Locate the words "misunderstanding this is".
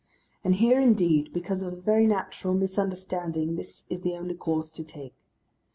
2.55-4.01